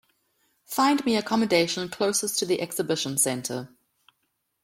[0.65, 3.69] Find me accommodation closest to the exhibition center.